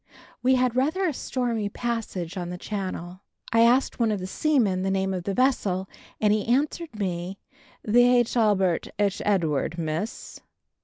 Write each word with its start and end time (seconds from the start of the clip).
We 0.41 0.55
had 0.55 0.75
rather 0.75 1.05
a 1.07 1.13
stormy 1.13 1.69
passage 1.69 2.35
on 2.35 2.49
the 2.49 2.57
Channel. 2.57 3.21
I 3.53 3.59
asked 3.61 3.99
one 3.99 4.11
of 4.11 4.19
the 4.19 4.25
seamen 4.25 4.81
the 4.81 4.89
name 4.89 5.13
of 5.13 5.25
the 5.25 5.35
vessel 5.35 5.87
and 6.19 6.33
he 6.33 6.43
answered 6.47 6.97
me 6.97 7.37
"The 7.83 8.23
H'Albert 8.23 8.87
H'Edward, 8.97 9.77
Miss!" 9.77 10.39